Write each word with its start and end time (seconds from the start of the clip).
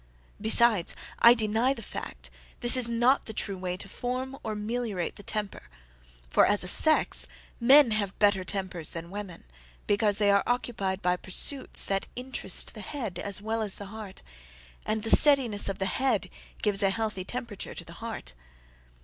Besides, 0.41 0.95
I 1.19 1.35
deny 1.35 1.75
the 1.75 1.83
fact, 1.83 2.31
this 2.61 2.75
is 2.75 2.89
not 2.89 3.25
the 3.25 3.33
true 3.35 3.59
way 3.59 3.77
to 3.77 3.87
form 3.87 4.35
or 4.41 4.55
meliorate 4.55 5.15
the 5.15 5.21
temper; 5.21 5.69
for, 6.27 6.43
as 6.43 6.63
a 6.63 6.67
sex, 6.67 7.27
men 7.59 7.91
have 7.91 8.17
better 8.17 8.43
tempers 8.43 8.89
than 8.93 9.11
women, 9.11 9.43
because 9.85 10.17
they 10.17 10.31
are 10.31 10.41
occupied 10.47 11.03
by 11.03 11.17
pursuits 11.17 11.85
that 11.85 12.07
interest 12.15 12.73
the 12.73 12.81
head 12.81 13.19
as 13.19 13.43
well 13.43 13.61
as 13.61 13.75
the 13.75 13.93
heart; 13.93 14.23
and 14.87 15.03
the 15.03 15.15
steadiness 15.15 15.69
of 15.69 15.77
the 15.77 15.85
head 15.85 16.31
gives 16.63 16.81
a 16.81 16.89
healthy 16.89 17.23
temperature 17.23 17.75
to 17.75 17.85
the 17.85 17.93
heart. 18.01 18.33